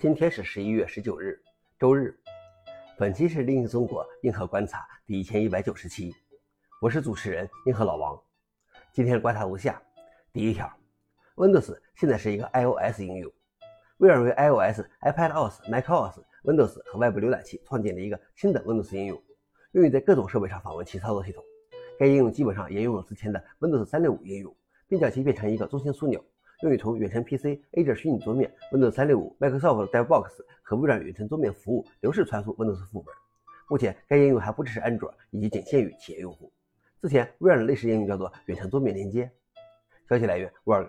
[0.00, 1.38] 今天是十一月十九日，
[1.78, 2.18] 周日。
[2.96, 6.14] 本期是 Linux 中国硬核观察第一千一百九十期，
[6.80, 8.18] 我是主持人硬核老王。
[8.94, 9.78] 今天的观察如下：
[10.32, 10.72] 第一条
[11.36, 13.30] ，Windows 现在是一个 iOS 应用，
[13.98, 19.22] 微软为 iOS、iPadOS、macOS、Windows 和外部浏览器创建了一个新的 Windows 应用，
[19.72, 21.44] 用于在各种设备上访问其操作系统。
[21.98, 24.56] 该应用基本上沿用了之前的 Windows 365应用，
[24.88, 26.24] 并将其变成一个中心枢纽。
[26.62, 30.28] 用于从远程 PC、Azure 虚拟桌面、Windows 365、Microsoft DevBox
[30.62, 33.14] 和微软远程桌面服务流式传输 Windows 副本。
[33.68, 36.52] 目前，该应用还不支持安卓，以及仅限于企业用户。
[37.00, 39.30] 之前，微软的类似应用叫做远程桌面连接。
[40.08, 40.88] 消息来源：Word。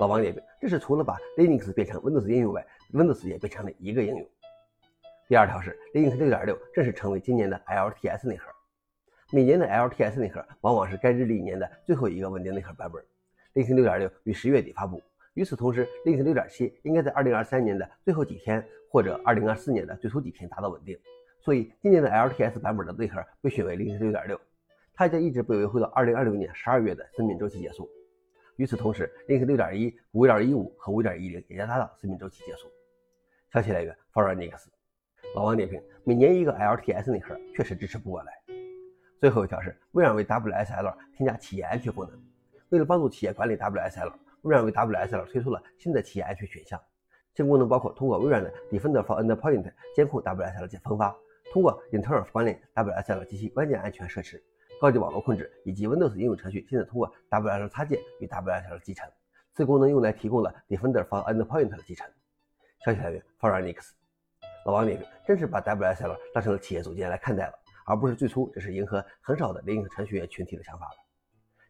[0.00, 4.28] 老王点评：这是除了把 Linux 变成 Windows 应用外，Windows 也变成了一个应用。
[5.28, 8.50] 第二条是 Linux 6.6正式成为今年的 LTS 内核。
[9.30, 13.04] 每年的 LTS 内核往往是该日历年的最后一个稳定内核版本。
[13.54, 15.02] Linux 6.6于十月底发布。
[15.34, 20.98] 与此同时，Linux 6.7应该在2023年的最后几天或者2024年的最初几天达到稳定。
[21.40, 24.38] 所以，今年的 LTS 版本的内核被选为 Linux 6.6，
[24.92, 27.88] 它将一直被维护到2026年12月的生命周期结束。
[28.56, 32.68] 与此同时，Linux 6.1、5.15和5.10也将达到生命周期结束。
[33.52, 34.68] 消息来源 f o r u n i x
[35.34, 38.32] 老王点评：每年一个 LTS 内核确实支持不过来。
[39.20, 42.27] 最后一条是微软为 WSL 添加企业安全功能。
[42.70, 46.78] 为了帮助企业管理 WSL，微软为 WSL 推出了新的企业安全选项。
[47.34, 51.16] 新功能包括通过微软的 Defender for Endpoint 监控 WSL 及分发，
[51.52, 54.42] 通过 Interf 管理 WSL 及其关键安全设施、
[54.80, 59.08] 高级网络控制，以及 Windows 应用程序现在通过 WSL 插件与 WSL 集成。
[59.54, 62.06] 此功能用来提供了 Defender for Endpoint 的集成。
[62.84, 63.94] 消息来源 f o r u n i x
[64.66, 67.54] 老王点评：真是把 WSL 当成了企业组件来看待了，
[67.86, 71.07] 而不是最初只是迎合很少的 Linux 程序员群体的想法了。